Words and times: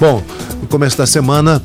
Bom, 0.00 0.22
no 0.62 0.66
começo 0.66 0.96
da 0.96 1.06
semana, 1.06 1.62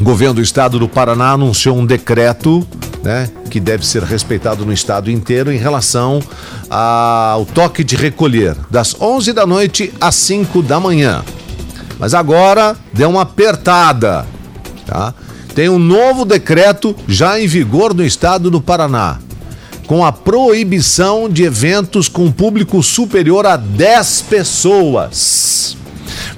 o 0.00 0.02
governo 0.02 0.36
do 0.36 0.40
estado 0.40 0.78
do 0.78 0.88
Paraná 0.88 1.32
anunciou 1.32 1.76
um 1.76 1.84
decreto 1.84 2.66
né, 3.02 3.28
que 3.50 3.60
deve 3.60 3.86
ser 3.86 4.02
respeitado 4.02 4.64
no 4.64 4.72
estado 4.72 5.10
inteiro 5.10 5.52
em 5.52 5.58
relação 5.58 6.22
ao 6.70 7.44
toque 7.44 7.84
de 7.84 7.94
recolher, 7.94 8.56
das 8.70 8.98
11 8.98 9.34
da 9.34 9.46
noite 9.46 9.92
às 10.00 10.14
5 10.14 10.62
da 10.62 10.80
manhã. 10.80 11.22
Mas 11.98 12.14
agora 12.14 12.74
deu 12.90 13.10
uma 13.10 13.20
apertada, 13.20 14.24
tá? 14.86 15.12
Tem 15.54 15.68
um 15.68 15.78
novo 15.78 16.24
decreto 16.24 16.96
já 17.06 17.38
em 17.38 17.46
vigor 17.46 17.92
no 17.92 18.02
estado 18.02 18.50
do 18.50 18.62
Paraná, 18.62 19.18
com 19.86 20.02
a 20.02 20.10
proibição 20.10 21.28
de 21.28 21.42
eventos 21.42 22.08
com 22.08 22.32
público 22.32 22.82
superior 22.82 23.44
a 23.44 23.56
10 23.56 24.22
pessoas. 24.22 25.57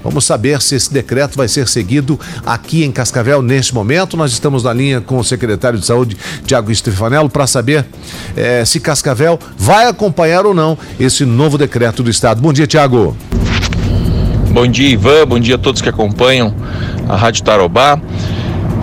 Vamos 0.03 0.25
saber 0.25 0.61
se 0.63 0.75
esse 0.75 0.93
decreto 0.93 1.37
vai 1.37 1.49
ser 1.49 1.69
seguido 1.69 2.19
aqui 2.45 2.85
em 2.85 2.93
Cascavel 2.93 3.43
neste 3.43 3.75
momento. 3.75 4.17
Nós 4.17 4.33
estamos 4.33 4.65
na 4.65 4.73
linha 4.73 5.01
com 5.01 5.19
o 5.19 5.25
secretário 5.25 5.79
de 5.79 5.87
Saúde, 5.87 6.17
Tiago 6.47 6.75
Stefanello, 6.75 7.29
para 7.29 7.47
saber 7.47 7.85
eh, 8.37 8.65
se 8.65 8.81
Cascavel 8.81 9.39
vai 9.57 9.87
acompanhar 9.87 10.47
ou 10.47 10.55
não 10.55 10.77
esse 10.99 11.25
novo 11.25 11.59
decreto 11.59 12.03
do 12.03 12.11
Estado. 12.11 12.41
Bom 12.41 12.53
dia, 12.53 12.67
Tiago. 12.67 13.17
Bom 14.51 14.67
dia, 14.67 14.89
Ivan. 14.89 15.27
Bom 15.27 15.39
dia 15.39 15.55
a 15.55 15.59
todos 15.59 15.81
que 15.81 15.89
acompanham 15.89 16.55
a 17.09 17.17
Rádio 17.17 17.45
Tarobá. 17.45 18.01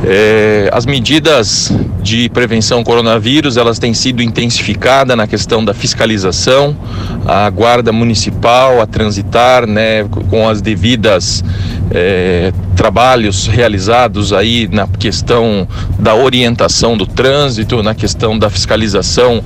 É, 0.04 0.70
as 0.72 0.86
medidas 0.86 1.72
de 2.02 2.30
prevenção 2.30 2.80
ao 2.80 2.84
coronavírus 2.84 3.58
elas 3.58 3.80
têm 3.80 3.94
sido 3.94 4.22
intensificadas 4.22 5.18
na 5.18 5.28
questão 5.28 5.66
da 5.66 5.74
fiscalização, 5.74 6.78
a 7.26 7.50
guarda 7.50 7.92
municipal 7.92 8.80
a 8.80 8.86
transitar, 8.86 9.68
né, 9.68 10.06
com 10.30 10.48
as 10.48 10.62
devidas 10.62 11.44
é, 11.92 12.54
trabalhos 12.76 13.48
realizados 13.48 14.32
aí 14.32 14.68
na 14.72 14.88
questão 14.88 15.68
da 15.98 16.14
orientação 16.14 16.96
do 16.96 17.06
trânsito, 17.06 17.82
na 17.82 17.96
questão 17.96 18.38
da 18.38 18.50
fiscalização 18.50 19.44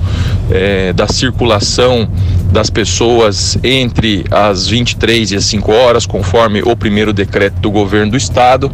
é, 0.50 0.92
da 0.92 1.08
circulação 1.08 2.08
das 2.52 2.68
pessoas 2.68 3.58
entre 3.64 4.24
as 4.30 4.68
23 4.68 5.32
e 5.32 5.36
as 5.36 5.44
5 5.46 5.72
horas, 5.72 6.04
conforme 6.04 6.62
o 6.62 6.76
primeiro 6.76 7.12
decreto 7.12 7.58
do 7.60 7.70
governo 7.70 8.12
do 8.12 8.16
estado. 8.16 8.70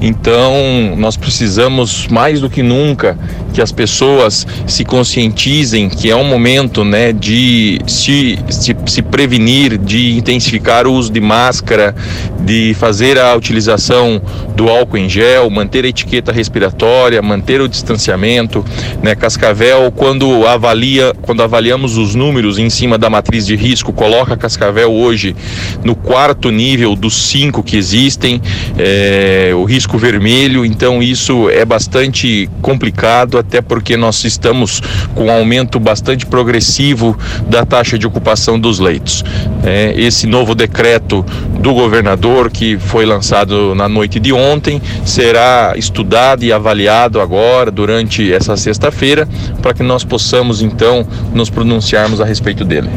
Então, 0.00 0.96
nós 0.96 1.16
precisamos 1.16 2.06
mais 2.08 2.40
do 2.40 2.48
que 2.48 2.62
nunca 2.62 3.18
que 3.58 3.62
as 3.62 3.72
pessoas 3.72 4.46
se 4.68 4.84
conscientizem 4.84 5.88
que 5.88 6.08
é 6.08 6.14
um 6.14 6.22
momento 6.22 6.84
né, 6.84 7.12
de 7.12 7.80
se, 7.88 8.38
se, 8.48 8.76
se 8.86 9.02
prevenir, 9.02 9.76
de 9.76 10.16
intensificar 10.16 10.86
o 10.86 10.92
uso 10.92 11.10
de 11.10 11.20
máscara, 11.20 11.92
de 12.38 12.72
fazer 12.74 13.18
a 13.18 13.34
utilização 13.34 14.22
do 14.54 14.68
álcool 14.68 14.98
em 14.98 15.08
gel, 15.08 15.50
manter 15.50 15.84
a 15.84 15.88
etiqueta 15.88 16.30
respiratória, 16.30 17.20
manter 17.20 17.60
o 17.60 17.68
distanciamento. 17.68 18.64
Né? 19.02 19.16
Cascavel, 19.16 19.90
quando 19.90 20.46
avalia, 20.46 21.12
quando 21.22 21.42
avaliamos 21.42 21.96
os 21.96 22.14
números 22.14 22.58
em 22.58 22.70
cima 22.70 22.96
da 22.96 23.10
matriz 23.10 23.44
de 23.44 23.56
risco, 23.56 23.92
coloca 23.92 24.36
Cascavel 24.36 24.92
hoje 24.92 25.34
no 25.82 25.96
quarto 25.96 26.52
nível 26.52 26.94
dos 26.94 27.28
cinco 27.28 27.60
que 27.60 27.76
existem, 27.76 28.40
é, 28.78 29.50
o 29.52 29.64
risco 29.64 29.98
vermelho, 29.98 30.64
então 30.64 31.02
isso 31.02 31.50
é 31.50 31.64
bastante 31.64 32.48
complicado, 32.62 33.36
até 33.48 33.62
porque 33.62 33.96
nós 33.96 34.22
estamos 34.24 34.82
com 35.14 35.26
um 35.26 35.30
aumento 35.30 35.80
bastante 35.80 36.26
progressivo 36.26 37.18
da 37.48 37.64
taxa 37.64 37.98
de 37.98 38.06
ocupação 38.06 38.60
dos 38.60 38.78
leitos. 38.78 39.24
É, 39.64 39.94
esse 39.96 40.26
novo 40.26 40.54
decreto 40.54 41.24
do 41.58 41.72
governador, 41.72 42.50
que 42.50 42.78
foi 42.78 43.06
lançado 43.06 43.74
na 43.74 43.88
noite 43.88 44.20
de 44.20 44.34
ontem, 44.34 44.82
será 45.04 45.72
estudado 45.76 46.44
e 46.44 46.52
avaliado 46.52 47.20
agora, 47.20 47.70
durante 47.70 48.30
essa 48.30 48.54
sexta-feira, 48.54 49.26
para 49.62 49.72
que 49.72 49.82
nós 49.82 50.04
possamos 50.04 50.60
então 50.60 51.06
nos 51.32 51.48
pronunciarmos 51.48 52.20
a 52.20 52.26
respeito 52.26 52.66
dele. 52.66 52.90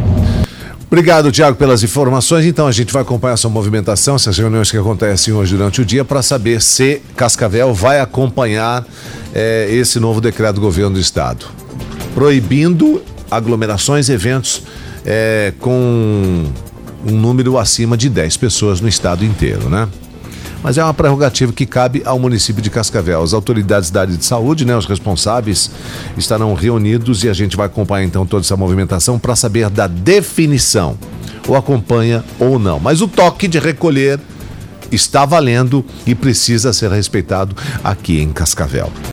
Obrigado, 0.91 1.31
Tiago, 1.31 1.55
pelas 1.55 1.83
informações. 1.83 2.45
Então 2.45 2.67
a 2.67 2.71
gente 2.73 2.91
vai 2.91 3.01
acompanhar 3.01 3.35
essa 3.35 3.47
movimentação, 3.47 4.17
essas 4.17 4.37
reuniões 4.37 4.69
que 4.69 4.75
acontecem 4.75 5.33
hoje 5.33 5.55
durante 5.55 5.79
o 5.79 5.85
dia, 5.85 6.03
para 6.03 6.21
saber 6.21 6.61
se 6.61 7.01
Cascavel 7.15 7.73
vai 7.73 8.01
acompanhar 8.01 8.83
é, 9.33 9.67
esse 9.71 9.99
novo 9.99 10.19
decreto 10.21 10.55
do 10.55 10.61
governo 10.61 10.95
do 10.95 10.99
estado, 10.99 11.45
proibindo 12.13 13.01
aglomerações 13.29 14.09
e 14.09 14.13
eventos 14.13 14.63
é, 15.05 15.53
com 15.59 16.45
um 17.05 17.11
número 17.11 17.57
acima 17.57 17.97
de 17.97 18.09
10 18.09 18.37
pessoas 18.37 18.81
no 18.81 18.87
estado 18.87 19.25
inteiro, 19.25 19.69
né? 19.69 19.87
mas 20.63 20.77
é 20.77 20.83
uma 20.83 20.93
prerrogativa 20.93 21.51
que 21.51 21.65
cabe 21.65 22.01
ao 22.05 22.19
município 22.19 22.61
de 22.61 22.69
Cascavel. 22.69 23.21
As 23.21 23.33
autoridades 23.33 23.89
da 23.89 24.01
área 24.01 24.15
de 24.15 24.23
saúde, 24.23 24.65
né, 24.65 24.75
os 24.75 24.85
responsáveis, 24.85 25.71
estarão 26.17 26.53
reunidos 26.53 27.23
e 27.23 27.29
a 27.29 27.33
gente 27.33 27.57
vai 27.57 27.65
acompanhar 27.65 28.05
então 28.05 28.25
toda 28.25 28.45
essa 28.45 28.55
movimentação 28.55 29.17
para 29.17 29.35
saber 29.35 29.69
da 29.69 29.87
definição, 29.87 30.97
ou 31.47 31.55
acompanha 31.55 32.23
ou 32.39 32.59
não. 32.59 32.79
Mas 32.79 33.01
o 33.01 33.07
toque 33.07 33.47
de 33.47 33.59
recolher 33.59 34.19
está 34.91 35.25
valendo 35.25 35.83
e 36.05 36.13
precisa 36.13 36.73
ser 36.73 36.91
respeitado 36.91 37.55
aqui 37.83 38.21
em 38.21 38.31
Cascavel. 38.31 38.91